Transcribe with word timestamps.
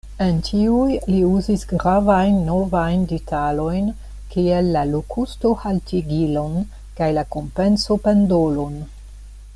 En 0.25 0.37
tiuj 0.45 0.93
li 1.09 1.17
uzis 1.39 1.65
gravajn 1.73 2.39
novajn 2.47 3.03
detalojn 3.11 3.93
kiel 4.33 4.73
la 4.79 4.83
lokusto-haltigilon 4.95 6.59
kaj 7.01 7.11
la 7.19 7.29
kompenso-pendolon. 7.37 8.85